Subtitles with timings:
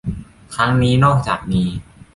[0.55, 1.63] ครั้งนี้นอกจากมี